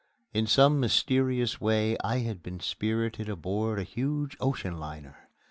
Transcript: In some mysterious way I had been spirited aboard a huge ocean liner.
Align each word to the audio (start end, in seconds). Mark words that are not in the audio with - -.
In 0.33 0.47
some 0.47 0.79
mysterious 0.79 1.61
way 1.61 1.95
I 2.03 2.21
had 2.21 2.41
been 2.41 2.59
spirited 2.59 3.29
aboard 3.29 3.77
a 3.77 3.83
huge 3.83 4.35
ocean 4.39 4.79
liner. 4.79 5.29